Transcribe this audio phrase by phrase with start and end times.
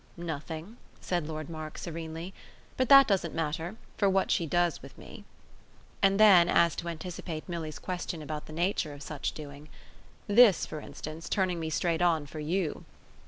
[0.17, 2.33] "Nothing," said Lord Mark serenely.
[2.75, 5.25] "But that doesn't matter for what she does with me."
[6.01, 9.69] And then as to anticipate Milly's question about the nature of such doing:
[10.25, 12.83] "This for instance turning me straight on for YOU."